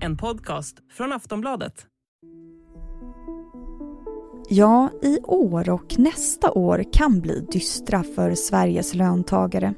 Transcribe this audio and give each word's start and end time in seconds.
En 0.00 0.16
podcast 0.16 0.76
från 0.92 1.12
Aftonbladet. 1.12 1.86
Ja, 4.48 4.90
i 5.02 5.18
år 5.22 5.70
och 5.70 5.98
nästa 5.98 6.50
år 6.50 6.84
kan 6.92 7.20
bli 7.20 7.40
dystra 7.40 8.02
för 8.02 8.34
Sveriges 8.34 8.94
löntagare. 8.94 9.74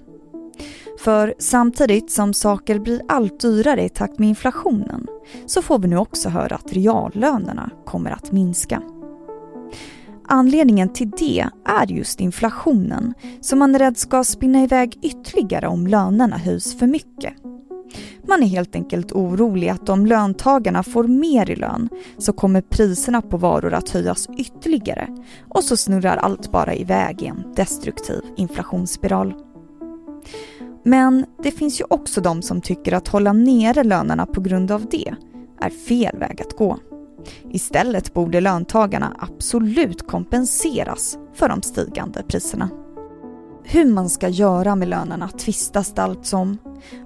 För 0.99 1.35
samtidigt 1.39 2.11
som 2.11 2.35
saker 2.35 2.79
blir 2.79 3.03
allt 3.09 3.41
dyrare 3.41 3.85
i 3.85 3.89
takt 3.89 4.19
med 4.19 4.29
inflationen 4.29 5.07
så 5.47 5.63
får 5.63 5.79
vi 5.79 5.89
nu 5.89 5.97
också 5.97 6.29
höra 6.29 6.55
att 6.55 6.73
reallönerna 6.73 7.71
kommer 7.87 8.11
att 8.11 8.33
minska. 8.33 8.83
Anledningen 10.33 10.89
till 10.89 11.11
det 11.11 11.49
är 11.65 11.87
just 11.87 12.21
inflationen 12.21 13.15
som 13.41 13.59
man 13.59 13.75
är 13.75 13.79
rädd 13.79 13.99
ska 13.99 14.25
spinna 14.25 14.63
iväg 14.63 14.99
ytterligare 15.03 15.67
om 15.67 15.87
lönerna 15.87 16.39
höjs 16.39 16.79
för 16.79 16.87
mycket. 16.87 17.35
Man 18.29 18.43
är 18.43 18.47
helt 18.47 18.75
enkelt 18.75 19.13
orolig 19.13 19.69
att 19.69 19.89
om 19.89 20.07
löntagarna 20.07 20.83
får 20.83 21.05
mer 21.05 21.51
i 21.51 21.57
lön 21.57 21.89
så 22.19 22.33
kommer 22.33 22.61
priserna 22.61 23.23
på 23.23 23.37
varor 23.37 23.75
att 23.75 23.91
höjas 23.91 24.29
ytterligare 24.39 25.09
och 25.49 25.65
så 25.65 25.77
snurrar 25.77 26.17
allt 26.17 26.53
bara 26.53 26.75
iväg 26.75 27.23
i 27.23 27.27
en 27.27 27.45
destruktiv 27.57 28.23
inflationsspiral. 28.37 29.35
Men 30.85 31.27
det 31.43 31.51
finns 31.51 31.81
ju 31.81 31.85
också 31.91 32.21
de 32.21 32.43
som 32.43 32.61
tycker 32.61 32.93
att 32.93 33.09
hålla 33.09 33.33
nere 33.33 33.85
lönerna 33.85 34.27
på 34.27 34.41
grund 34.41 34.71
av 34.71 34.87
det 34.91 35.15
är 35.61 35.71
fel 35.71 36.19
väg 36.19 36.43
att 36.43 36.57
gå. 36.57 36.79
Istället 37.51 38.15
borde 38.15 38.41
löntagarna 38.41 39.17
absolut 39.19 40.07
kompenseras 40.07 41.19
för 41.35 41.49
de 41.49 41.63
stigande 41.63 42.23
priserna. 42.23 42.71
Hur 43.65 43.85
man 43.85 44.09
ska 44.09 44.29
göra 44.29 44.77
med 44.77 44.89
lönerna 44.89 45.29
tvistas 45.29 45.95
det 45.95 46.03
alltså 46.03 46.37
om. 46.37 46.59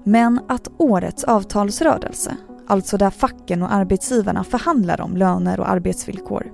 Men 0.05 0.41
att 0.49 0.69
årets 0.79 1.25
avtalsrörelse, 1.25 2.37
alltså 2.67 2.97
där 2.97 3.11
facken 3.11 3.63
och 3.63 3.73
arbetsgivarna 3.73 4.45
förhandlar 4.45 5.01
om 5.01 5.17
löner 5.17 5.61
och 5.61 5.71
arbetsvillkor, 5.71 6.53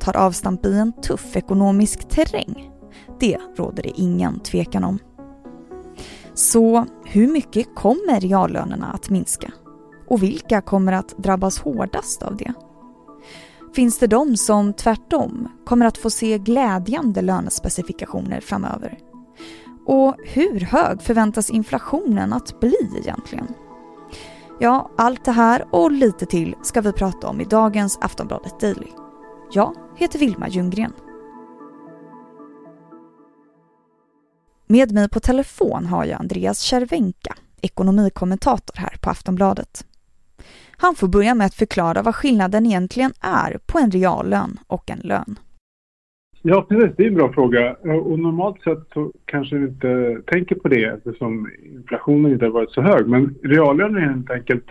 tar 0.00 0.16
avstamp 0.16 0.66
i 0.66 0.74
en 0.74 0.92
tuff 0.92 1.36
ekonomisk 1.36 2.08
terräng, 2.08 2.70
det 3.20 3.38
råder 3.56 3.82
det 3.82 4.00
ingen 4.00 4.40
tvekan 4.40 4.84
om. 4.84 4.98
Så 6.34 6.86
hur 7.04 7.26
mycket 7.26 7.74
kommer 7.74 8.20
reallönerna 8.20 8.86
att 8.86 9.10
minska? 9.10 9.52
Och 10.08 10.22
vilka 10.22 10.60
kommer 10.60 10.92
att 10.92 11.14
drabbas 11.18 11.58
hårdast 11.58 12.22
av 12.22 12.36
det? 12.36 12.52
Finns 13.74 13.98
det 13.98 14.06
de 14.06 14.36
som 14.36 14.72
tvärtom 14.72 15.48
kommer 15.64 15.86
att 15.86 15.98
få 15.98 16.10
se 16.10 16.38
glädjande 16.38 17.22
lönespecifikationer 17.22 18.40
framöver? 18.40 18.98
Och 19.86 20.16
hur 20.24 20.60
hög 20.60 21.02
förväntas 21.02 21.50
inflationen 21.50 22.32
att 22.32 22.60
bli 22.60 22.90
egentligen? 22.96 23.54
Ja, 24.60 24.90
allt 24.98 25.24
det 25.24 25.32
här 25.32 25.64
och 25.70 25.92
lite 25.92 26.26
till 26.26 26.54
ska 26.62 26.80
vi 26.80 26.92
prata 26.92 27.28
om 27.28 27.40
i 27.40 27.44
dagens 27.44 27.98
Aftonbladet 28.00 28.60
Daily. 28.60 28.88
Jag 29.52 29.74
heter 29.96 30.18
Vilma 30.18 30.48
Ljunggren. 30.48 30.92
Med 34.66 34.92
mig 34.92 35.08
på 35.08 35.20
telefon 35.20 35.86
har 35.86 36.04
jag 36.04 36.20
Andreas 36.20 36.58
Cervenka, 36.58 37.36
ekonomikommentator 37.60 38.76
här 38.76 38.96
på 39.00 39.10
Aftonbladet. 39.10 39.84
Han 40.82 40.94
får 40.94 41.08
börja 41.08 41.34
med 41.34 41.46
att 41.46 41.54
förklara 41.54 42.02
vad 42.02 42.14
skillnaden 42.14 42.66
egentligen 42.66 43.10
är 43.20 43.58
på 43.66 43.78
en 43.78 43.90
reallön 43.90 44.58
och 44.66 44.90
en 44.90 44.98
lön. 44.98 45.38
Ja, 46.42 46.66
precis. 46.68 46.96
Det 46.96 47.02
är 47.02 47.08
en 47.08 47.14
bra 47.14 47.32
fråga. 47.32 47.76
Eh, 47.84 47.96
och 47.96 48.18
normalt 48.18 48.62
sett 48.62 48.78
så 48.94 49.12
kanske 49.24 49.56
vi 49.56 49.66
inte 49.66 50.22
tänker 50.26 50.54
på 50.54 50.68
det 50.68 50.84
eftersom 50.84 51.50
inflationen 51.64 52.32
inte 52.32 52.44
har 52.44 52.52
varit 52.52 52.70
så 52.70 52.82
hög. 52.82 53.06
Men 53.06 53.34
reallönen 53.42 53.96
är 53.96 54.08
helt 54.08 54.30
enkelt 54.30 54.64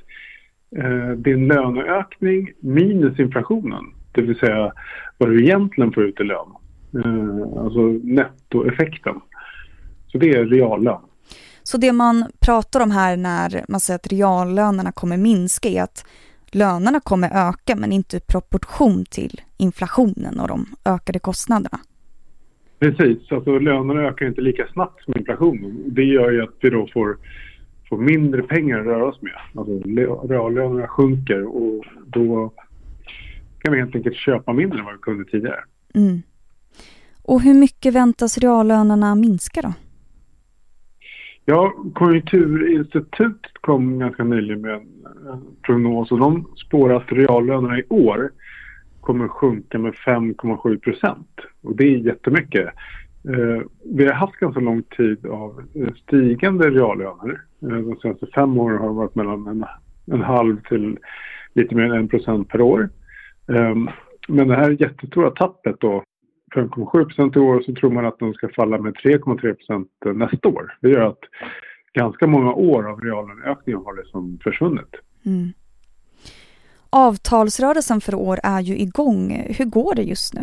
eh, 0.76 1.10
din 1.10 1.48
löneökning 1.48 2.52
minus 2.60 3.20
inflationen. 3.20 3.84
Det 4.12 4.22
vill 4.22 4.40
säga 4.40 4.72
vad 5.18 5.30
du 5.30 5.44
egentligen 5.44 5.92
får 5.92 6.04
ut 6.04 6.20
i 6.20 6.24
lön. 6.24 6.50
Eh, 7.04 7.64
alltså 7.64 7.82
nettoeffekten. 8.04 9.16
Så 10.08 10.18
det 10.18 10.30
är 10.30 10.46
reallön. 10.46 11.02
Så 11.72 11.78
det 11.78 11.94
man 11.94 12.26
pratar 12.40 12.80
om 12.80 12.92
här 12.92 13.18
när 13.18 13.66
man 13.68 13.80
säger 13.80 13.96
att 13.96 14.08
reallönerna 14.08 14.92
kommer 14.92 15.18
minska 15.18 15.70
är 15.70 15.84
att 15.84 16.06
lönerna 16.52 17.00
kommer 17.00 17.50
öka 17.50 17.76
men 17.76 17.92
inte 17.92 18.18
i 18.18 18.20
proportion 18.20 19.06
till 19.06 19.42
inflationen 19.58 20.40
och 20.40 20.48
de 20.48 20.66
ökade 20.86 21.20
kostnaderna. 21.20 21.80
Precis, 22.80 23.32
alltså 23.32 23.60
lönerna 23.60 24.02
ökar 24.02 24.26
inte 24.28 24.42
lika 24.42 24.68
snabbt 24.74 25.04
som 25.04 25.18
inflationen. 25.18 25.84
Det 25.88 26.04
gör 26.04 26.32
ju 26.32 26.44
att 26.44 26.56
vi 26.62 26.70
då 26.70 26.88
får, 26.94 27.18
får 27.90 27.98
mindre 27.98 28.42
pengar 28.42 28.80
att 28.80 28.86
röra 28.86 29.06
oss 29.06 29.22
med. 29.22 29.34
Alltså 29.56 29.74
reallönerna 30.28 30.88
sjunker 30.88 31.44
och 31.44 31.86
då 32.06 32.54
kan 33.60 33.74
vi 33.74 33.80
helt 33.80 33.96
enkelt 33.96 34.16
köpa 34.16 34.54
mindre 34.54 34.80
än 34.80 34.86
vad 34.86 34.94
vi 34.94 35.00
kunde 35.00 35.26
tidigare. 35.26 35.64
Mm. 35.94 36.22
Och 37.24 37.42
hur 37.42 37.54
mycket 37.54 37.94
väntas 37.94 38.38
reallönerna 38.38 39.16
minska 39.16 39.62
då? 39.62 39.74
Ja, 41.50 41.74
Konjunkturinstitutet 41.94 43.54
kom 43.62 44.00
ganska 44.00 44.24
nyligen 44.24 44.62
med 44.62 44.74
en 44.74 44.86
prognos 45.62 46.12
och 46.12 46.20
de 46.20 46.48
spår 46.68 46.94
att 46.94 47.12
reallönerna 47.12 47.80
i 47.80 47.84
år 47.90 48.32
kommer 49.02 49.26
att 49.26 49.32
sjunka 49.32 49.80
med 49.80 49.94
5,7 49.94 50.80
procent. 50.80 51.40
Och 51.62 51.76
det 51.76 51.84
är 51.84 51.98
jättemycket. 51.98 52.66
Eh, 53.30 53.62
vi 53.96 54.06
har 54.06 54.14
haft 54.14 54.34
ganska 54.34 54.60
lång 54.60 54.84
tid 54.84 55.26
av 55.26 55.62
stigande 56.04 56.70
reallöner. 56.70 57.42
Eh, 57.62 57.68
de 57.68 57.96
senaste 58.02 58.28
fem 58.36 58.58
åren 58.60 58.78
har 58.78 58.88
det 58.88 58.94
varit 58.94 59.16
mellan 59.16 59.48
en, 59.48 59.66
en 60.12 60.22
halv 60.22 60.62
till 60.62 60.98
lite 61.54 61.76
mer 61.76 61.84
än 61.84 61.92
en 61.92 62.08
procent 62.08 62.50
per 62.50 62.62
år. 62.62 62.90
Eh, 63.48 63.76
men 64.28 64.48
det 64.48 64.56
här 64.56 64.82
jättestora 64.82 65.32
tappet 65.32 65.76
då 65.80 66.04
5,7 66.56 67.06
procent 67.06 67.36
i 67.36 67.40
år 67.40 67.62
så 67.62 67.74
tror 67.74 67.92
man 67.92 68.06
att 68.06 68.20
de 68.20 68.34
ska 68.34 68.50
falla 68.50 68.78
med 68.78 68.94
3,3 68.94 69.54
procent 69.54 69.90
nästa 70.16 70.48
år. 70.48 70.78
Det 70.82 70.90
gör 70.90 71.08
att 71.08 71.20
ganska 71.94 72.28
många 72.28 72.54
år 72.54 72.90
av 72.90 73.02
reallöneökningen 73.02 73.82
har 73.86 73.98
liksom 73.98 74.40
försvunnit. 74.44 74.96
Mm. 75.26 75.54
Avtalsrörelsen 76.90 78.02
för 78.02 78.16
år 78.16 78.40
är 78.44 78.62
ju 78.62 78.78
igång. 78.78 79.46
Hur 79.58 79.66
går 79.66 79.96
det 79.96 80.04
just 80.04 80.34
nu? 80.34 80.42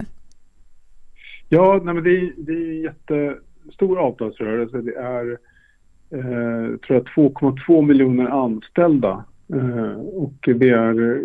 Ja, 1.48 1.80
nej 1.84 1.94
men 1.94 2.04
det, 2.04 2.10
är, 2.10 2.32
det 2.36 2.52
är 2.52 2.68
en 2.68 2.82
jättestor 2.82 3.98
avtalsrörelse. 3.98 4.78
Det 4.78 4.94
är 4.94 5.30
eh, 6.10 6.76
tror 6.76 7.04
jag 7.14 7.32
2,2 7.32 7.86
miljoner 7.86 8.26
anställda 8.26 9.24
eh, 9.52 10.00
och 10.00 10.34
det 10.42 10.70
är 10.70 11.22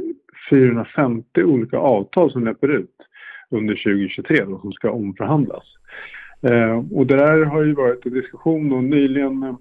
450 0.50 1.44
olika 1.44 1.78
avtal 1.78 2.32
som 2.32 2.46
löper 2.46 2.68
ut 2.68 2.96
under 3.52 3.76
2023 3.76 4.46
då, 4.46 4.60
som 4.60 4.72
ska 4.72 4.92
omförhandlas. 4.92 5.64
Eh, 6.42 6.84
och 6.92 7.08
det 7.08 7.18
där 7.18 7.46
har 7.46 7.64
ju 7.64 7.74
varit 7.74 8.06
en 8.06 8.14
diskussion 8.14 8.72
och 8.72 8.84
nyligen 8.84 9.44
eh, 9.44 9.56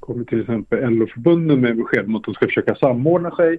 kommer 0.00 0.24
till 0.24 0.40
exempel 0.40 0.90
LO-förbunden 0.90 1.60
med 1.60 1.76
besked 1.76 2.06
om 2.06 2.16
att 2.16 2.24
de 2.24 2.34
ska 2.34 2.46
försöka 2.46 2.74
samordna 2.74 3.30
sig 3.30 3.58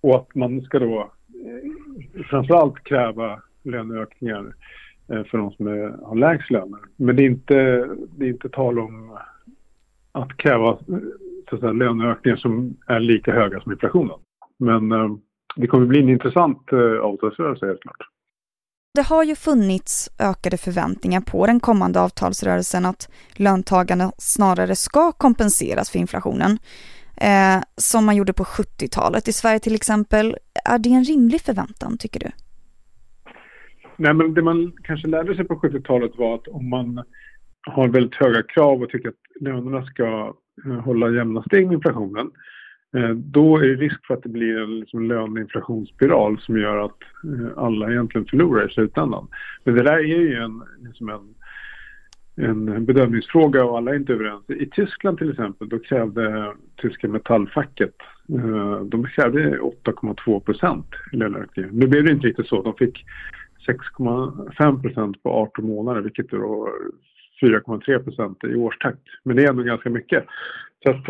och 0.00 0.16
att 0.16 0.34
man 0.34 0.60
ska 0.60 0.78
då 0.78 1.10
eh, 1.44 2.22
framförallt 2.24 2.84
kräva 2.84 3.42
löneökningar 3.62 4.54
eh, 5.12 5.24
för 5.24 5.38
de 5.38 5.50
som 5.50 5.66
är, 5.66 6.06
har 6.06 6.16
lägst 6.16 6.50
löner. 6.50 6.80
Men 6.96 7.16
det 7.16 7.22
är 7.22 7.26
inte, 7.26 7.88
det 8.16 8.24
är 8.24 8.28
inte 8.28 8.48
tal 8.48 8.78
om 8.78 9.18
att 10.12 10.36
kräva 10.36 10.78
så 11.48 11.54
att 11.54 11.60
säga, 11.60 11.72
löneökningar 11.72 12.36
som 12.36 12.76
är 12.86 13.00
lika 13.00 13.32
höga 13.32 13.60
som 13.60 13.72
inflationen. 13.72 14.18
Men 14.58 14.92
eh, 14.92 15.16
det 15.56 15.66
kommer 15.66 15.86
bli 15.86 16.00
en 16.00 16.08
intressant 16.08 16.72
eh, 16.72 17.00
avtalsrörelse 17.00 17.66
helt 17.66 17.82
klart. 17.82 18.08
Det 18.94 19.02
har 19.02 19.24
ju 19.24 19.34
funnits 19.34 20.10
ökade 20.18 20.56
förväntningar 20.56 21.20
på 21.20 21.46
den 21.46 21.60
kommande 21.60 22.00
avtalsrörelsen 22.00 22.86
att 22.86 23.08
löntagarna 23.32 24.12
snarare 24.18 24.76
ska 24.76 25.12
kompenseras 25.12 25.90
för 25.90 25.98
inflationen. 25.98 26.58
Eh, 27.20 27.62
som 27.76 28.06
man 28.06 28.16
gjorde 28.16 28.32
på 28.32 28.44
70-talet 28.44 29.28
i 29.28 29.32
Sverige 29.32 29.58
till 29.58 29.74
exempel. 29.74 30.36
Är 30.64 30.78
det 30.78 30.88
en 30.88 31.04
rimlig 31.04 31.40
förväntan 31.40 31.98
tycker 31.98 32.20
du? 32.20 32.30
Nej 33.96 34.14
men 34.14 34.34
det 34.34 34.42
man 34.42 34.72
kanske 34.82 35.08
lärde 35.08 35.36
sig 35.36 35.44
på 35.44 35.54
70-talet 35.54 36.12
var 36.16 36.34
att 36.34 36.48
om 36.48 36.68
man 36.68 37.04
har 37.62 37.88
väldigt 37.88 38.14
höga 38.14 38.42
krav 38.42 38.82
och 38.82 38.90
tycker 38.90 39.08
att 39.08 39.40
lönerna 39.40 39.86
ska 39.86 40.34
eh, 40.66 40.80
hålla 40.84 41.10
jämna 41.10 41.42
steg 41.42 41.66
med 41.66 41.74
inflationen 41.74 42.30
Eh, 42.30 42.32
Eh, 42.96 43.10
då 43.10 43.56
är 43.56 43.62
det 43.62 43.74
risk 43.74 44.06
för 44.06 44.14
att 44.14 44.22
det 44.22 44.28
blir 44.28 44.58
en 44.58 44.80
liksom 44.80 45.08
löneinflationsspiral 45.08 46.40
som 46.40 46.58
gör 46.58 46.84
att 46.84 47.02
eh, 47.24 47.58
alla 47.64 47.90
egentligen 47.90 48.26
förlorar 48.26 48.70
i 48.70 48.74
slutändan. 48.74 49.28
Men 49.64 49.74
det 49.74 49.82
där 49.82 49.98
är 49.98 50.02
ju 50.02 50.34
en, 50.34 50.62
liksom 50.78 51.08
en, 51.08 51.34
en 52.46 52.84
bedömningsfråga 52.84 53.64
och 53.64 53.78
alla 53.78 53.90
är 53.90 53.96
inte 53.96 54.12
överens. 54.12 54.50
I 54.50 54.66
Tyskland 54.66 55.18
till 55.18 55.30
exempel, 55.30 55.68
då 55.68 55.78
krävde 55.78 56.52
tyska 56.76 57.08
metallfacket, 57.08 57.94
eh, 58.28 58.80
de 58.80 59.06
krävde 59.06 59.58
8,2 59.58 60.40
procent 60.40 60.86
i 61.12 61.16
löneökning. 61.16 61.66
Nu 61.72 61.86
blev 61.86 62.04
det 62.04 62.12
inte 62.12 62.26
riktigt 62.26 62.48
så. 62.48 62.62
De 62.62 62.74
fick 62.74 63.04
6,5 63.66 64.82
procent 64.82 65.22
på 65.22 65.30
18 65.30 65.66
månader, 65.66 66.00
vilket 66.00 66.30
då 66.30 66.68
4,3 67.42 67.98
procent 67.98 68.44
i 68.44 68.54
årstakt. 68.54 69.02
Men 69.22 69.36
det 69.36 69.44
är 69.44 69.48
ändå 69.48 69.62
ganska 69.62 69.90
mycket. 69.90 70.24
Så 70.82 70.90
att 70.90 71.08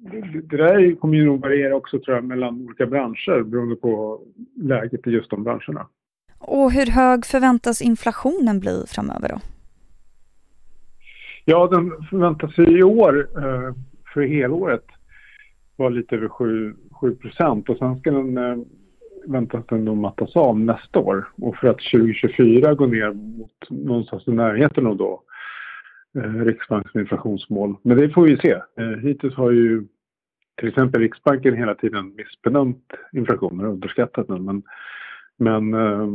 det, 0.00 0.20
det 0.20 0.56
där 0.56 0.94
kommer 0.94 1.16
ju 1.16 1.24
nog 1.24 1.40
variera 1.40 1.76
också 1.76 1.98
tror 1.98 2.16
jag 2.16 2.24
mellan 2.24 2.64
olika 2.64 2.86
branscher 2.86 3.42
beroende 3.42 3.76
på 3.76 4.20
läget 4.56 5.06
i 5.06 5.10
just 5.10 5.30
de 5.30 5.44
branscherna. 5.44 5.86
Och 6.38 6.72
hur 6.72 6.86
hög 6.86 7.26
förväntas 7.26 7.82
inflationen 7.82 8.60
bli 8.60 8.84
framöver 8.88 9.28
då? 9.28 9.38
Ja, 11.44 11.66
den 11.66 11.92
förväntas 12.10 12.58
i 12.58 12.82
år 12.82 13.28
för 14.14 14.22
helåret 14.22 14.84
vara 15.76 15.88
lite 15.88 16.16
över 16.16 16.28
7, 16.28 16.74
7 16.90 17.14
procent 17.14 17.68
och 17.68 17.76
sen 17.76 17.98
ska 17.98 18.10
den 18.10 18.64
väntas 19.26 19.64
den 19.68 19.84
då 19.84 19.94
mattas 19.94 20.36
av 20.36 20.60
nästa 20.60 20.98
år. 20.98 21.28
Och 21.36 21.56
för 21.56 21.68
att 21.68 21.78
2024 21.92 22.74
gå 22.74 22.86
ner 22.86 23.12
mot 23.12 23.70
någonstans 23.70 24.28
i 24.28 24.32
närheten 24.32 24.86
av 24.86 24.96
då 24.96 25.12
eh, 25.12 25.27
Riksbankens 26.44 26.94
inflationsmål. 26.94 27.76
Men 27.82 27.96
det 27.96 28.10
får 28.10 28.22
vi 28.22 28.36
se. 28.36 28.52
Eh, 28.52 28.98
hittills 29.02 29.34
har 29.34 29.50
ju 29.50 29.86
till 30.58 30.68
exempel 30.68 31.00
Riksbanken 31.00 31.56
hela 31.56 31.74
tiden 31.74 32.14
missbedömt 32.16 32.84
inflationen 33.12 33.66
och 33.66 33.72
underskattat 33.72 34.28
den. 34.28 34.44
Men, 34.44 34.62
men, 35.36 35.74
eh, 35.74 36.06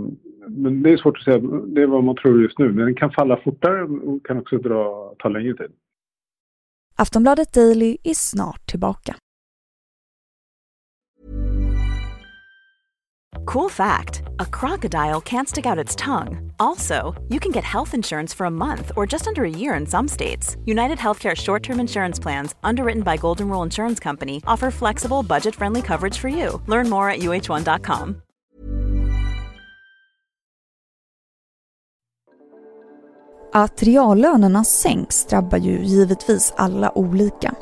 men 0.47 0.83
det 0.83 0.91
är 0.91 0.97
svårt 0.97 1.17
att 1.17 1.23
säga. 1.23 1.39
Det 1.67 1.81
är 1.81 1.87
vad 1.87 2.03
man 2.03 2.15
tror 2.15 2.41
just 2.41 2.59
nu. 2.59 2.65
Men 2.65 2.85
den 2.85 2.95
kan 2.95 3.11
falla 3.11 3.37
fortare 3.37 3.83
och 3.83 4.25
kan 4.25 4.37
också 4.37 4.57
dra, 4.57 5.15
ta 5.19 5.29
längre 5.29 5.53
tid. 5.53 5.71
Aftonbladet 6.95 7.53
Daily 7.53 7.97
är 8.03 8.13
snart 8.13 8.65
tillbaka. 8.65 9.15
Cool 13.45 13.69
fact 13.69 14.22
a 14.43 14.57
crocodile 14.59 15.21
can't 15.21 15.49
stick 15.49 15.65
out 15.65 15.83
its 15.83 15.95
tongue. 15.95 16.51
Also, 16.59 16.95
you 17.29 17.39
can 17.39 17.51
get 17.51 17.63
health 17.63 17.93
insurance 17.93 18.35
for 18.35 18.45
a 18.45 18.51
month 18.51 18.91
or 18.95 19.11
just 19.13 19.27
under 19.27 19.43
a 19.43 19.57
year 19.61 19.73
in 19.79 19.85
some 19.85 20.07
states. 20.07 20.57
United 20.65 20.97
Healthcare 20.99 21.35
short 21.35 21.63
term 21.63 21.79
insurance 21.79 22.21
plans, 22.21 22.55
underwritten 22.63 23.03
by 23.03 23.17
Golden 23.17 23.49
Rule 23.49 23.63
Insurance 23.65 24.03
Company, 24.03 24.41
offer 24.45 24.71
flexible, 24.71 25.23
budget 25.23 25.55
friendly 25.55 25.81
coverage 25.81 26.17
for 26.17 26.29
you. 26.29 26.61
Learn 26.67 26.89
more 26.89 27.09
at 27.09 27.19
uh1.com. 27.19 28.21
Att 33.55 33.83
reallönerna 33.83 34.63
sänks 34.63 35.25
drabbar 35.25 35.57
ju 35.57 35.83
givetvis 35.83 36.53
alla 36.57 36.97
olika. 36.97 37.55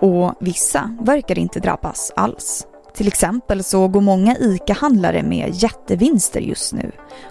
Och 0.00 0.34
vissa 0.40 0.96
verkar 1.00 1.38
inte 1.38 1.60
drabbas 1.60 2.12
alls. 2.16 2.66
Till 2.94 3.08
exempel 3.08 3.64
så 3.64 3.88
går 3.88 4.00
många 4.00 4.36
ICA-handlare 4.36 5.22
med 5.22 5.50
jättevinster 5.52 6.40
just 6.40 6.72
nu 6.72 6.90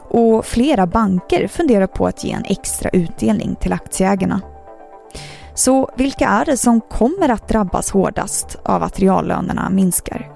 och 0.10 0.46
flera 0.46 0.88
banker 0.88 1.48
funderar 1.48 1.88
på 1.88 2.08
att 2.08 2.24
ge 2.24 2.32
en 2.32 2.44
extra 2.46 2.90
utdelning 2.90 3.56
till 3.56 3.74
aktieägarna. 3.74 4.42
Så 5.54 5.90
vilka 5.98 6.28
är 6.28 6.46
det 6.46 6.58
som 6.58 6.82
kommer 6.82 7.30
att 7.30 7.48
drabbas 7.48 7.92
hårdast 7.92 8.60
av 8.64 8.84
att 8.84 9.00
reallönerna 9.00 9.70
minskar? 9.70 10.32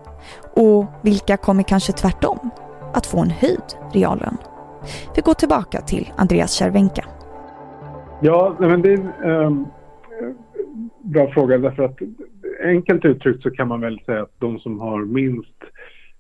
Och 0.56 0.86
vilka 1.02 1.38
kommer 1.38 1.64
kanske 1.64 1.94
tvärtom 1.94 2.50
att 2.94 3.06
få 3.06 3.20
en 3.20 3.30
höjd 3.30 3.64
reallön? 3.94 4.38
Vi 5.16 5.22
går 5.22 5.34
tillbaka 5.34 5.82
till 5.82 6.12
Andreas 6.16 6.52
Cervenka. 6.52 7.06
Ja, 8.22 8.56
men 8.60 8.82
det 8.82 8.94
är 8.94 8.98
en 9.24 9.60
eh, 9.60 9.68
bra 11.02 11.28
fråga 11.28 11.58
därför 11.58 11.84
att 11.84 11.98
enkelt 12.68 13.06
uttryckt 13.06 13.44
så 13.44 13.52
kan 13.52 13.68
man 13.68 13.82
väl 13.82 14.00
säga 14.06 14.22
att 14.22 14.40
de 14.40 14.60
som 14.60 14.80
har 14.80 15.06
minst 15.06 15.64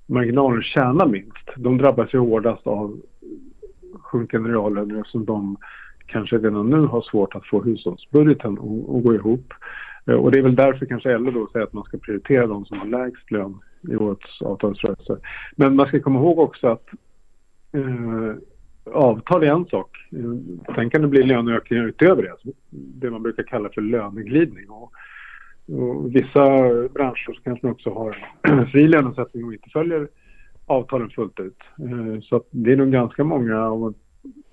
marginaler 0.05 0.61
tjänar 0.61 1.07
minst. 1.07 1.49
De 1.55 1.77
drabbas 1.77 2.13
ju 2.13 2.19
hårdast 2.19 2.67
av 2.67 3.01
sjunkande 3.93 4.49
reallöner 4.49 4.99
eftersom 4.99 5.25
de 5.25 5.57
kanske 6.05 6.37
redan 6.37 6.69
nu 6.69 6.79
har 6.79 7.01
svårt 7.01 7.35
att 7.35 7.47
få 7.47 7.61
hushållsbudgeten 7.61 8.53
att 8.53 9.03
gå 9.03 9.15
ihop. 9.15 9.53
Eh, 10.07 10.15
och 10.15 10.31
det 10.31 10.39
är 10.39 10.43
väl 10.43 10.55
därför 10.55 10.85
kanske 10.85 11.17
LO 11.17 11.31
då 11.31 11.47
säger 11.51 11.65
att 11.65 11.73
man 11.73 11.83
ska 11.83 11.97
prioritera 11.97 12.47
de 12.47 12.65
som 12.65 12.79
har 12.79 12.87
lägst 12.87 13.31
lön 13.31 13.59
i 13.81 13.95
årets 13.95 14.41
avtalsrörelse. 14.41 15.17
Men 15.55 15.75
man 15.75 15.87
ska 15.87 15.99
komma 15.99 16.19
ihåg 16.19 16.39
också 16.39 16.67
att 16.67 16.89
eh, 17.71 18.35
avtal 18.93 19.43
är 19.43 19.51
en 19.51 19.65
sak. 19.65 19.97
Eh, 20.11 20.75
sen 20.75 20.89
kan 20.89 21.01
det 21.01 21.07
bli 21.07 21.23
löneökningar 21.23 21.83
utöver 21.83 22.23
det, 22.23 22.31
alltså 22.31 22.47
det 22.69 23.09
man 23.09 23.23
brukar 23.23 23.43
kalla 23.43 23.69
för 23.69 23.81
löneglidning. 23.81 24.69
Och 24.69 24.91
och 25.67 26.15
vissa 26.15 26.43
branscher 26.93 27.33
så 27.33 27.41
kanske 27.43 27.65
man 27.65 27.73
också 27.73 27.89
har 27.93 28.33
fri 28.71 28.87
lönesättning 28.87 29.45
och 29.45 29.53
inte 29.53 29.69
följer 29.69 30.07
avtalen 30.65 31.09
fullt 31.09 31.39
ut. 31.39 31.59
Eh, 31.79 32.21
så 32.21 32.43
det 32.51 32.71
är 32.71 32.77
nog 32.77 32.91
ganska 32.91 33.23
många, 33.23 33.69
om 33.69 33.81
man 33.81 33.93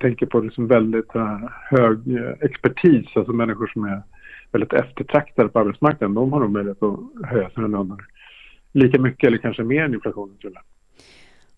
tänker 0.01 0.25
på 0.25 0.41
det 0.41 0.53
som 0.53 0.67
väldigt 0.67 1.15
eh, 1.15 1.39
hög 1.69 2.17
eh, 2.17 2.31
expertis, 2.41 3.07
alltså 3.15 3.33
människor 3.33 3.67
som 3.67 3.83
är 3.83 4.03
väldigt 4.51 4.73
eftertraktade 4.73 5.49
på 5.49 5.59
arbetsmarknaden, 5.59 6.15
de 6.15 6.33
har 6.33 6.39
nog 6.39 6.51
möjlighet 6.51 6.83
att 6.83 6.99
höja 7.29 7.49
sina 7.49 7.67
löner 7.67 7.97
lika 8.71 8.99
mycket 8.99 9.27
eller 9.27 9.37
kanske 9.37 9.63
mer 9.63 9.83
än 9.83 9.93
inflationen 9.93 10.37
tror 10.37 10.53
jag. 10.53 10.63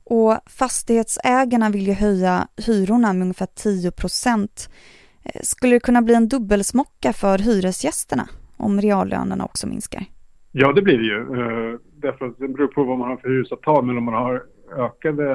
Och 0.03 0.39
fastighetsägarna 0.45 1.69
vill 1.69 1.88
ju 1.88 1.94
höja 1.94 2.48
hyrorna 2.68 3.13
med 3.13 3.21
ungefär 3.21 3.48
10 3.56 3.92
procent. 3.92 4.69
Skulle 5.42 5.75
det 5.75 5.80
kunna 5.80 6.01
bli 6.01 6.13
en 6.13 6.27
dubbelsmocka 6.27 7.13
för 7.13 7.38
hyresgästerna? 7.38 8.27
Om 8.57 8.81
reallönerna 8.81 9.45
också 9.45 9.68
minskar? 9.68 10.04
Ja, 10.51 10.74
det 10.74 10.81
blir 10.81 10.98
det 10.98 11.04
ju. 11.04 11.19
Eh, 11.19 11.80
därför 11.95 12.25
att 12.25 12.38
det 12.38 12.48
beror 12.48 12.68
på 12.68 12.83
vad 12.83 12.98
man 12.98 13.09
har 13.09 13.18
för 13.18 13.30
hyresavtal. 13.30 13.86
Men 13.86 13.98
om 13.98 14.04
man 14.04 14.13
har 14.13 14.44
ökade 14.77 15.31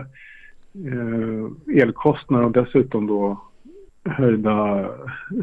eh, 0.74 1.76
elkostnader 1.82 2.44
och 2.44 2.52
dessutom 2.52 3.06
då 3.06 3.42
höjda 4.04 4.88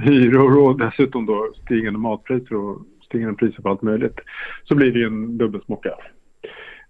hyror 0.01 0.67
och 0.67 0.77
dessutom 0.79 1.25
då 1.25 1.53
stigande 1.65 1.99
matpriser 1.99 2.55
och 2.55 2.81
stigande 3.05 3.35
priser 3.35 3.61
på 3.61 3.69
allt 3.69 3.81
möjligt 3.81 4.19
så 4.63 4.75
blir 4.75 4.91
det 4.91 4.99
ju 4.99 5.05
en 5.05 5.37
dubbelsmocka. 5.37 5.93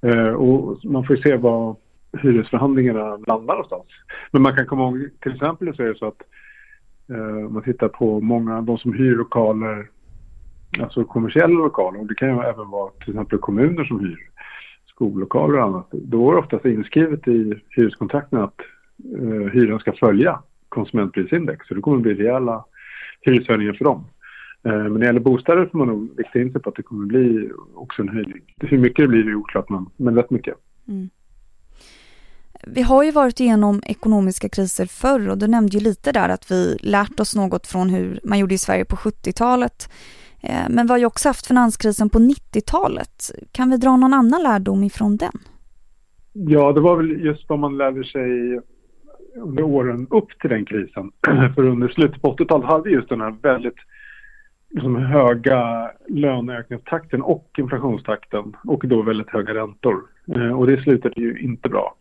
Eh, 0.01 0.29
och 0.29 0.85
man 0.85 1.07
får 1.07 1.15
se 1.15 1.35
vad 1.35 1.75
hyresförhandlingarna 2.21 3.17
landar 3.17 3.53
någonstans. 3.53 3.87
Men 4.31 4.41
man 4.41 4.55
kan 4.55 4.65
komma 4.65 4.83
ihåg, 4.83 5.09
till 5.21 5.33
exempel 5.33 5.75
så 5.75 5.83
är 5.83 5.87
det 5.87 5.95
så 5.95 6.07
att 6.07 6.21
om 7.47 7.53
man 7.53 7.63
tittar 7.63 7.87
på 7.87 8.21
många, 8.21 8.61
de 8.61 8.77
som 8.77 8.93
hyr 8.93 9.15
lokaler 9.15 9.87
alltså 10.79 11.03
kommersiella 11.03 11.53
lokaler, 11.53 11.99
och 11.99 12.07
det 12.07 12.15
kan 12.15 12.27
ju 12.27 12.43
även 12.43 12.69
vara 12.69 12.91
till 12.91 13.09
exempel 13.09 13.39
kommuner 13.39 13.83
som 13.83 13.99
hyr 13.99 14.29
skollokaler 14.87 15.57
och 15.57 15.63
annat, 15.63 15.87
då 15.91 16.29
är 16.29 16.33
det 16.33 16.39
oftast 16.39 16.65
inskrivet 16.65 17.27
i 17.27 17.61
hyreskontrakten 17.69 18.39
att 18.39 18.59
eh, 19.19 19.51
hyran 19.53 19.79
ska 19.79 19.91
följa 19.91 20.39
konsumentprisindex. 20.69 21.67
Så 21.67 21.73
det 21.73 21.81
kommer 21.81 21.97
att 21.97 22.03
bli 22.03 22.13
rejäla 22.13 22.65
hyreshöjningar 23.21 23.73
för 23.73 23.85
dem. 23.85 24.05
Eh, 24.63 24.71
men 24.71 24.93
när 24.93 24.99
det 24.99 25.05
gäller 25.05 25.19
bostäder 25.19 25.65
får 25.65 25.77
man 25.77 25.87
nog 25.87 26.09
rikta 26.17 26.39
in 26.39 26.51
sig 26.51 26.61
på 26.61 26.69
att 26.69 26.75
det 26.75 26.83
kommer 26.83 27.03
att 27.03 27.07
bli 27.07 27.49
också 27.75 28.01
en 28.01 28.09
höjning. 28.09 28.41
Hur 28.57 28.77
mycket 28.77 29.03
det 29.03 29.07
blir 29.07 29.27
är 29.27 29.35
oklart, 29.35 29.69
men, 29.69 29.85
men 29.97 30.15
rätt 30.15 30.29
mycket. 30.29 30.55
Mm. 30.87 31.09
Vi 32.67 32.81
har 32.81 33.03
ju 33.03 33.11
varit 33.11 33.39
igenom 33.39 33.81
ekonomiska 33.85 34.49
kriser 34.49 34.85
förr 34.85 35.29
och 35.29 35.37
du 35.37 35.47
nämnde 35.47 35.77
ju 35.77 35.83
lite 35.83 36.11
där 36.11 36.29
att 36.29 36.51
vi 36.51 36.77
lärt 36.81 37.19
oss 37.19 37.35
något 37.35 37.67
från 37.67 37.89
hur 37.89 38.19
man 38.23 38.39
gjorde 38.39 38.55
i 38.55 38.57
Sverige 38.57 38.85
på 38.85 38.95
70-talet. 38.95 39.89
Eh, 40.43 40.65
men 40.69 40.85
vi 40.87 40.91
har 40.91 40.99
ju 40.99 41.05
också 41.05 41.29
haft 41.29 41.47
finanskrisen 41.47 42.09
på 42.09 42.19
90-talet. 42.19 43.31
Kan 43.51 43.69
vi 43.69 43.77
dra 43.77 43.97
någon 43.97 44.13
annan 44.13 44.43
lärdom 44.43 44.83
ifrån 44.83 45.17
den? 45.17 45.39
Ja, 46.33 46.71
det 46.71 46.81
var 46.81 46.95
väl 46.95 47.25
just 47.25 47.49
vad 47.49 47.59
man 47.59 47.77
lärde 47.77 48.03
sig 48.03 48.59
under 49.35 49.63
åren 49.63 50.07
upp 50.09 50.39
till 50.39 50.49
den 50.49 50.65
krisen. 50.65 51.11
För 51.55 51.67
under 51.67 51.87
slutet 51.87 52.21
på 52.21 52.35
80-talet 52.35 52.67
hade 52.67 52.83
vi 52.83 52.95
just 52.95 53.09
den 53.09 53.21
här 53.21 53.35
väldigt 53.41 53.77
liksom, 54.69 54.95
höga 54.95 55.91
löneökningstakten 56.07 57.21
och 57.21 57.49
inflationstakten 57.57 58.55
och 58.63 58.83
då 58.87 59.01
väldigt 59.01 59.29
höga 59.29 59.53
räntor. 59.53 60.03
Eh, 60.35 60.51
och 60.51 60.67
det 60.67 60.81
slutade 60.81 61.21
ju 61.21 61.39
inte 61.39 61.69
bra. 61.69 61.95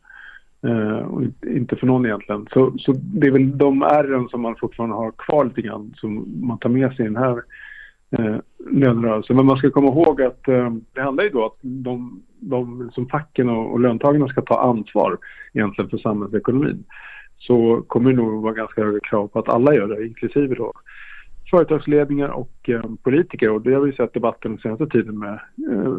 Eh, 0.62 0.98
och 0.98 1.22
inte 1.46 1.76
för 1.76 1.86
någon 1.86 2.06
egentligen. 2.06 2.46
Så, 2.52 2.74
så 2.78 2.92
det 2.92 3.26
är 3.26 3.30
väl 3.30 3.58
de 3.58 3.82
ärren 3.82 4.28
som 4.28 4.40
man 4.42 4.56
fortfarande 4.56 4.96
har 4.96 5.12
kvar 5.18 5.44
lite 5.44 5.62
grann 5.62 5.94
som 5.96 6.26
man 6.40 6.58
tar 6.58 6.68
med 6.68 6.92
sig 6.92 7.04
i 7.04 7.08
den 7.08 7.16
här 7.16 7.42
eh, 8.10 8.36
lönerörelsen. 8.70 9.36
Men 9.36 9.46
man 9.46 9.56
ska 9.56 9.70
komma 9.70 9.88
ihåg 9.88 10.22
att 10.22 10.48
eh, 10.48 10.70
det 10.92 11.02
handlar 11.02 11.24
ju 11.24 11.30
då 11.30 11.46
att 11.46 11.58
de, 11.60 12.22
de 12.40 12.90
som 12.94 13.08
facken 13.08 13.48
och, 13.48 13.72
och 13.72 13.80
löntagarna 13.80 14.28
ska 14.28 14.42
ta 14.42 14.60
ansvar 14.60 15.18
egentligen 15.52 15.90
för 15.90 15.98
samhällsekonomin. 15.98 16.84
Så 17.38 17.82
kommer 17.86 18.10
det 18.10 18.16
nog 18.16 18.42
vara 18.42 18.54
ganska 18.54 18.84
höga 18.84 19.00
krav 19.00 19.28
på 19.28 19.38
att 19.38 19.48
alla 19.48 19.74
gör 19.74 19.88
det, 19.88 20.06
inklusive 20.06 20.54
då 20.54 20.72
företagsledningar 21.50 22.28
och 22.28 22.68
eh, 22.68 22.82
politiker. 23.02 23.50
Och 23.50 23.62
det 23.62 23.74
har 23.74 23.80
vi 23.80 23.92
sett 23.92 24.14
debatten 24.14 24.50
den 24.50 24.60
senaste 24.60 24.86
tiden 24.86 25.18
med 25.18 25.40
eh, 25.72 25.94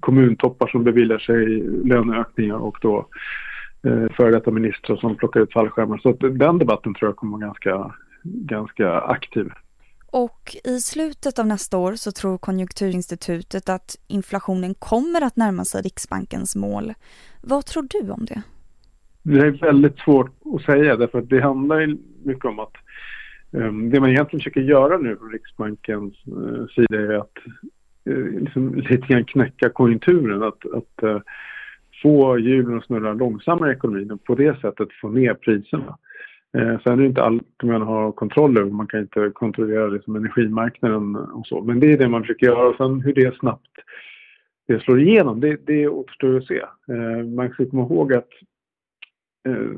kommuntoppar 0.00 0.66
som 0.66 0.84
beviljar 0.84 1.18
sig 1.18 1.46
löneökningar 1.84 2.56
och 2.56 2.78
då 2.80 3.06
eh, 3.82 4.12
före 4.16 4.30
detta 4.30 4.50
ministrar 4.50 4.96
som 4.96 5.16
plockar 5.16 5.40
ut 5.40 5.52
fallskärmar. 5.52 5.98
Så 5.98 6.10
att 6.10 6.20
den 6.20 6.58
debatten 6.58 6.94
tror 6.94 7.08
jag 7.08 7.16
kommer 7.16 7.38
vara 7.38 7.46
ganska, 7.46 7.94
ganska 8.22 9.00
aktiv. 9.00 9.50
Och 10.12 10.56
i 10.64 10.80
slutet 10.80 11.38
av 11.38 11.46
nästa 11.46 11.78
år 11.78 11.94
så 11.94 12.12
tror 12.12 12.38
Konjunkturinstitutet 12.38 13.68
att 13.68 13.96
inflationen 14.08 14.74
kommer 14.74 15.20
att 15.22 15.36
närma 15.36 15.64
sig 15.64 15.82
Riksbankens 15.82 16.56
mål. 16.56 16.92
Vad 17.42 17.66
tror 17.66 17.86
du 17.90 18.10
om 18.10 18.24
det? 18.24 18.42
Det 19.22 19.38
är 19.38 19.50
väldigt 19.50 19.98
svårt 19.98 20.30
att 20.54 20.62
säga 20.62 20.96
därför 20.96 21.18
att 21.18 21.28
det 21.28 21.40
handlar 21.40 21.96
mycket 22.22 22.44
om 22.44 22.58
att 22.58 22.72
um, 23.50 23.90
det 23.90 24.00
man 24.00 24.10
egentligen 24.10 24.40
försöker 24.40 24.60
göra 24.60 24.98
nu 24.98 25.16
från 25.16 25.32
Riksbankens 25.32 26.14
uh, 26.28 26.66
sida 26.66 26.98
är 26.98 27.18
att 27.18 27.36
uh, 28.10 28.40
liksom 28.40 28.74
lite 28.74 29.06
grann 29.06 29.24
knäcka 29.24 29.70
konjunkturen. 29.70 30.42
Att, 30.42 30.72
att 30.74 31.02
uh, 31.02 31.20
få 32.02 32.38
hjulen 32.38 32.78
att 32.78 32.84
snurra 32.84 33.12
långsammare 33.12 33.70
i 33.70 33.74
ekonomin 33.74 34.10
och 34.10 34.24
på 34.24 34.34
det 34.34 34.60
sättet 34.60 34.88
få 35.00 35.08
ner 35.08 35.34
priserna. 35.34 35.98
Eh, 36.56 36.80
sen 36.80 36.92
är 36.92 36.96
det 36.96 37.06
inte 37.06 37.22
allt 37.22 37.62
man 37.62 37.82
har 37.82 38.12
kontroll 38.12 38.58
över. 38.58 38.70
Man 38.70 38.86
kan 38.86 39.00
inte 39.00 39.30
kontrollera 39.34 39.86
liksom 39.86 40.16
energimarknaden 40.16 41.16
och 41.16 41.46
så. 41.46 41.62
Men 41.62 41.80
det 41.80 41.92
är 41.92 41.98
det 41.98 42.08
man 42.08 42.22
försöker 42.22 42.46
göra. 42.46 42.68
Och 42.68 42.76
sen 42.76 43.00
hur 43.00 43.14
det 43.14 43.36
snabbt 43.36 43.68
det 44.68 44.80
slår 44.80 45.00
igenom, 45.00 45.40
det, 45.40 45.66
det 45.66 45.88
återstår 45.88 46.36
att 46.36 46.46
se. 46.46 46.60
Eh, 46.88 47.24
man 47.26 47.50
ska 47.50 47.66
komma 47.66 47.82
ihåg 47.82 48.12
att 48.12 48.28
eh, 49.48 49.70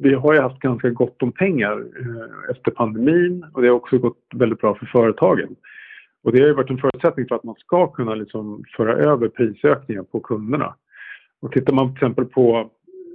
vi 0.00 0.14
har 0.14 0.34
ju 0.34 0.40
haft 0.40 0.60
ganska 0.60 0.90
gott 0.90 1.22
om 1.22 1.32
pengar 1.32 1.80
eh, 1.80 2.50
efter 2.50 2.70
pandemin 2.70 3.46
och 3.52 3.62
det 3.62 3.68
har 3.68 3.74
också 3.74 3.98
gått 3.98 4.18
väldigt 4.34 4.60
bra 4.60 4.74
för 4.74 4.86
företagen. 4.86 5.56
Och 6.22 6.32
det 6.32 6.40
har 6.40 6.48
ju 6.48 6.54
varit 6.54 6.70
en 6.70 6.78
förutsättning 6.78 7.26
för 7.28 7.34
att 7.34 7.44
man 7.44 7.54
ska 7.54 7.86
kunna 7.86 8.14
liksom 8.14 8.64
föra 8.76 8.94
över 8.94 9.28
prisökningar 9.28 10.02
på 10.02 10.20
kunderna. 10.20 10.74
Och 11.40 11.52
tittar 11.52 11.72
man 11.72 11.86
till 11.86 11.96
exempel 11.96 12.24
på 12.24 12.70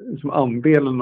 liksom 0.06 0.30
andelen 0.30 1.02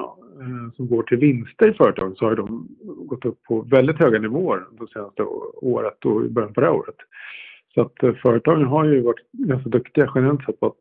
som 0.76 0.88
går 0.88 1.04
till 1.04 1.18
vinster 1.18 1.70
i 1.70 1.74
företagen 1.74 2.16
så 2.16 2.26
har 2.26 2.36
de 2.36 2.68
gått 3.08 3.26
upp 3.26 3.44
på 3.44 3.62
väldigt 3.62 4.00
höga 4.00 4.20
nivåer 4.20 4.64
det 4.80 4.88
senaste 4.94 5.24
året 5.56 6.06
och 6.06 6.26
i 6.26 6.30
början 6.30 6.54
på 6.54 6.62
det 6.62 6.68
här 6.68 6.74
året. 6.74 6.96
Så 7.74 7.82
att 7.82 8.04
eh, 8.04 8.14
företagen 8.14 8.66
har 8.66 8.86
ju 8.86 9.02
varit 9.02 9.32
ganska 9.32 9.70
duktiga 9.70 10.12
generellt 10.16 10.46
sett 10.46 10.60
på 10.60 10.66
att 10.66 10.80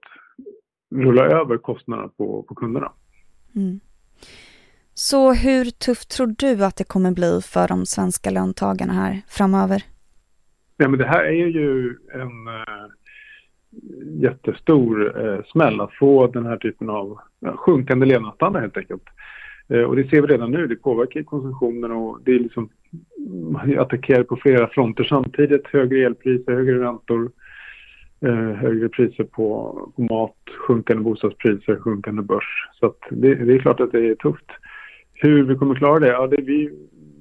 rulla 0.95 1.25
över 1.25 1.57
kostnaderna 1.57 2.09
på, 2.09 2.43
på 2.43 2.55
kunderna. 2.55 2.93
Mm. 3.55 3.81
Så 4.95 5.33
hur 5.33 5.65
tufft 5.65 6.11
tror 6.11 6.35
du 6.39 6.65
att 6.65 6.77
det 6.77 6.85
kommer 6.85 7.13
bli 7.13 7.41
för 7.43 7.69
de 7.69 7.87
svenska 7.87 8.31
löntagarna 8.31 8.93
här 8.93 9.21
framöver? 9.29 9.83
Ja, 10.77 10.89
men 10.89 10.99
det 10.99 11.07
här 11.07 11.25
är 11.25 11.47
ju 11.47 11.97
en 12.15 12.49
eh, 12.49 12.87
jättestor 14.23 15.27
eh, 15.27 15.45
smäll 15.45 15.81
att 15.81 15.95
få 15.95 16.27
den 16.27 16.47
här 16.47 16.57
typen 16.57 16.91
av 16.91 17.19
ja, 17.41 17.57
sjunkande 17.57 18.07
levnadsstandard 18.07 18.63
helt 18.63 18.77
enkelt. 18.77 19.03
Eh, 19.69 19.83
och 19.83 19.97
det 19.97 20.09
ser 20.09 20.21
vi 20.21 20.27
redan 20.27 20.51
nu, 20.51 20.67
det 20.67 20.77
påverkar 20.77 21.23
konsumtionen 21.23 21.93
och 21.93 22.19
det 22.25 22.33
är 22.33 22.39
liksom 22.39 22.69
attackerar 23.79 24.23
på 24.23 24.37
flera 24.37 24.69
fronter 24.69 25.05
samtidigt. 25.05 25.67
Högre 25.67 26.07
elpriser, 26.07 26.53
högre 26.53 26.85
räntor, 26.85 27.31
eh, 28.21 28.35
högre 28.35 28.89
priser 28.89 29.25
på, 29.25 29.79
på, 29.97 30.03
mat, 30.03 30.37
sjunkande 30.67 31.03
bostadspriser, 31.03 31.77
sjunkande 31.77 32.23
börs. 32.23 32.69
Så 32.81 32.95
det, 33.11 33.35
det, 33.35 33.55
är 33.55 33.59
klart 33.59 33.81
att 33.81 33.93
det 33.93 34.11
är 34.11 34.15
tufft. 34.15 34.47
Hur 35.15 35.43
vi 35.43 35.55
kommer 35.55 35.75
klara 35.75 35.99
det? 35.99 36.09
Ja, 36.09 36.27
det 36.27 36.37
är 36.37 36.43
vi 36.43 36.71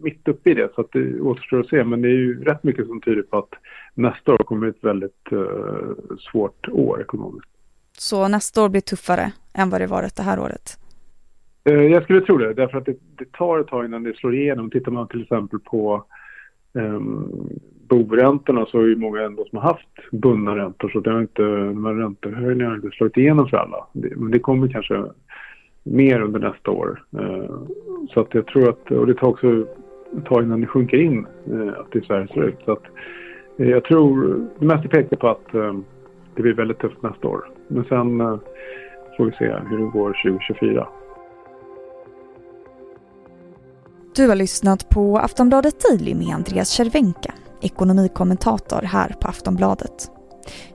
mitt 0.04 0.28
uppe 0.28 0.52
i 0.52 0.54
det 0.54 0.70
så 0.76 0.82
att 0.82 0.92
det 0.92 1.22
återstår 1.22 1.60
att 1.60 1.70
se. 1.70 1.84
Men 1.84 2.02
det 2.02 2.08
är 2.08 2.18
ju 2.18 2.44
rätt 2.44 2.64
mycket 2.64 2.88
som 2.88 3.02
tyder 3.02 3.22
på 3.22 3.38
att 3.38 3.54
nästa 3.94 4.34
år 4.34 4.38
kommer 4.38 4.68
ett 4.68 4.84
väldigt 4.84 5.28
uh, 5.32 5.94
svårt 6.32 6.68
år 6.70 7.02
ekonomiskt. 7.02 7.50
Så 7.98 8.28
nästa 8.28 8.64
år 8.64 8.70
blir 8.70 8.82
tuffare 8.82 9.32
än 9.54 9.70
vad 9.70 9.82
det 9.82 9.88
varit 9.88 10.16
det 10.16 10.24
här 10.24 10.40
året? 10.40 10.81
Eh, 11.63 11.84
jag 11.84 12.03
skulle 12.03 12.22
tro 12.22 12.38
det, 12.38 12.53
därför 12.53 12.77
att 12.77 12.86
det, 12.86 12.96
det, 13.18 13.32
tar 13.32 13.60
ett 13.60 13.68
tag 13.68 13.86
innan 13.86 14.03
det 14.03 14.15
slår 14.15 14.36
igenom. 14.36 14.70
Tittar 14.70 14.91
man 14.91 15.08
till 15.08 15.22
exempel 15.22 15.60
på 15.60 16.03
um, 16.74 17.50
boräntorna 17.89 18.65
så 18.65 18.80
är 18.80 18.88
det 18.88 18.96
många 18.96 19.22
ändå 19.22 19.46
som 19.46 19.58
har 19.58 19.65
haft 19.65 20.12
bundna 20.12 20.56
räntor 20.56 20.89
så 20.89 21.00
det 21.00 21.12
har 21.12 21.22
inte, 21.22 21.41
de 21.44 21.86
här 21.86 21.94
räntehöjningarna 21.94 22.70
har 22.70 22.75
inte 22.75 22.98
slagit 22.98 23.18
igenom 23.18 23.48
för 23.48 23.58
alla. 23.58 23.88
Det, 23.94 24.15
men 24.15 24.32
det 24.32 24.39
kommer 24.39 24.68
kanske 24.68 25.03
mer 25.84 26.22
under 26.22 26.39
nästa 26.39 26.72
år. 26.72 27.03
Uh, 27.20 27.60
så 28.13 28.20
att 28.20 28.34
jag 28.34 28.46
tror 28.46 28.70
att, 28.70 28.91
och 28.91 29.08
det 29.08 29.13
tar 29.13 29.27
också 29.27 29.65
ett 30.18 30.25
tag 30.25 30.44
innan 30.44 30.62
det 30.62 30.68
sjunker 30.68 30.98
in 30.98 31.25
eh, 31.46 31.80
att 31.80 31.91
det 31.91 32.00
i 32.00 32.01
Sverige 32.01 32.27
ser 32.27 32.44
ut. 32.44 32.60
Så 32.65 32.72
att, 32.72 32.84
uh, 33.60 33.70
jag 33.70 33.84
tror 33.84 34.39
det 34.60 34.65
mesta 34.65 34.88
pekar 34.88 35.18
på 35.18 35.27
att 35.27 35.53
ehm, 35.53 35.84
det 36.36 36.41
blir 36.41 36.53
väldigt 36.53 36.80
tufft 36.80 37.01
nästa 37.01 37.27
år. 37.27 37.50
Men 37.68 37.84
sen 37.84 38.39
får 39.18 39.25
vi 39.25 39.32
se 39.32 39.56
hur 39.70 39.77
det 39.77 39.91
går 39.91 40.18
2024. 40.24 40.88
Du 44.15 44.27
har 44.27 44.36
lyssnat 44.36 44.89
på 44.89 45.18
Aftonbladet 45.18 45.82
Daily 45.82 46.15
med 46.15 46.36
Andreas 46.36 46.70
Cervenka, 46.70 47.34
ekonomikommentator 47.62 48.82
här 48.82 49.15
på 49.22 49.27
Aftonbladet. 49.27 50.12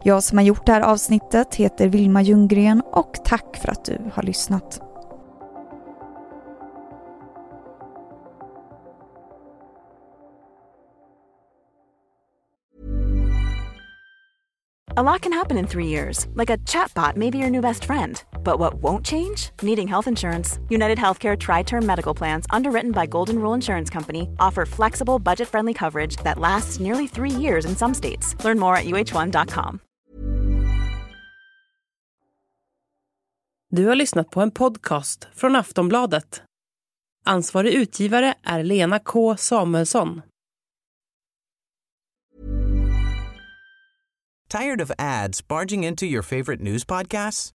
Jag 0.02 0.22
som 0.22 0.38
har 0.38 0.44
gjort 0.44 0.66
det 0.66 0.72
här 0.72 0.80
avsnittet 0.80 1.54
heter 1.54 1.88
Vilma 1.88 2.22
Ljunggren 2.22 2.82
och 2.92 3.14
tack 3.24 3.56
för 3.56 3.68
att 3.68 3.84
du 3.84 3.98
har 4.14 4.22
lyssnat. 4.22 4.80
A 14.98 15.02
lot 15.02 15.20
can 15.20 15.32
happen 15.32 15.58
in 15.58 15.66
three 15.66 15.86
years, 15.86 16.26
like 16.36 16.54
a 16.54 16.58
chatbot 16.66 17.16
may 17.16 17.30
be 17.30 17.38
your 17.38 17.50
new 17.50 17.62
best 17.62 17.84
friend. 17.84 18.22
But 18.46 18.60
what 18.60 18.74
won't 18.74 19.04
change? 19.04 19.50
Needing 19.62 19.88
health 19.88 20.06
insurance. 20.06 20.60
United 20.68 20.98
Healthcare 20.98 21.36
Tri 21.36 21.64
Term 21.64 21.84
Medical 21.84 22.14
Plans, 22.16 22.46
underwritten 22.54 22.92
by 22.92 23.06
Golden 23.06 23.38
Rule 23.38 23.54
Insurance 23.54 23.92
Company, 23.92 24.28
offer 24.38 24.66
flexible, 24.66 25.18
budget 25.18 25.48
friendly 25.48 25.74
coverage 25.74 26.16
that 26.24 26.38
lasts 26.38 26.80
nearly 26.80 27.08
three 27.08 27.30
years 27.42 27.64
in 27.66 27.76
some 27.76 27.94
states. 27.94 28.44
Learn 28.44 28.58
more 28.58 28.76
at 28.76 28.84
uh1.com. 28.84 29.80
Du 33.70 33.86
har 33.86 33.94
lyssnat 33.94 34.30
på 34.30 34.40
en 34.40 34.50
podcast 34.50 35.28
från 35.34 35.56
Aftonbladet. 35.56 36.42
Ansvarig 37.24 37.74
utgivare 37.74 38.34
är 38.42 38.62
Lena 38.62 38.98
K 38.98 39.36
Samuelsson. 39.36 40.22
Tired 44.48 44.80
of 44.80 44.90
ads 44.98 45.48
barging 45.48 45.84
into 45.84 46.06
your 46.06 46.22
favorite 46.22 46.62
news 46.62 46.84
podcasts? 46.84 47.55